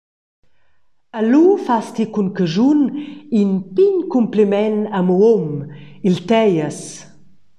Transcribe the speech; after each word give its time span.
E 1.17 1.19
lu 1.31 1.43
fas 1.65 1.87
ti 1.95 2.03
cun 2.13 2.27
caschun 2.37 2.81
in 3.39 3.51
pign 3.75 3.95
cumpliment 4.13 4.79
a 4.97 4.99
miu 5.07 5.21
um, 5.39 5.49
il 6.07 6.15
Teias. 6.29 6.79